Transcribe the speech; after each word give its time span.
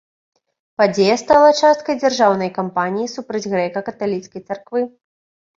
Падзея 0.81 1.17
стала 1.23 1.49
часткай 1.67 1.99
дзяржаўнай 2.01 2.49
кампаніі 2.57 3.13
супраць 3.15 3.45
грэка-каталіцкай 3.55 4.41
царквы. 4.49 4.79